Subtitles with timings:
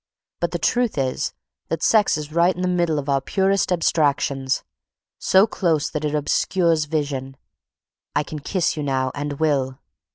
[0.39, 1.31] But the truth is
[1.69, 4.63] that sex is right in the middle of our purest abstractions,
[5.19, 7.37] so close that it obscures vision....
[8.15, 9.77] I can kiss you now and will.